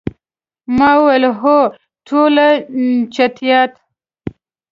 [0.77, 1.57] ما وویل، هو،
[2.07, 2.49] ټولې
[3.15, 3.71] چټیات.